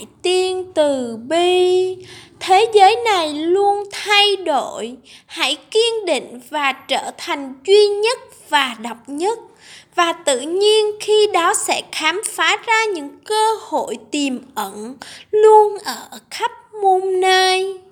đại 0.00 0.06
tiên 0.22 0.72
từ 0.74 1.16
bi. 1.28 1.96
Thế 2.40 2.66
giới 2.74 2.96
này 3.04 3.34
luôn 3.34 3.84
thay 3.92 4.36
đổi. 4.36 4.96
Hãy 5.26 5.56
kiên 5.70 6.06
định 6.06 6.40
và 6.50 6.72
trở 6.72 7.10
thành 7.18 7.54
duy 7.64 7.88
nhất 7.88 8.18
và 8.48 8.76
độc 8.82 8.96
nhất. 9.06 9.38
Và 9.94 10.12
tự 10.12 10.40
nhiên 10.40 10.86
khi 11.00 11.26
đó 11.32 11.54
sẽ 11.54 11.82
khám 11.92 12.20
phá 12.24 12.56
ra 12.66 12.84
những 12.84 13.08
cơ 13.24 13.54
hội 13.60 13.98
tiềm 14.10 14.38
ẩn 14.54 14.94
luôn 15.30 15.78
ở 15.84 16.09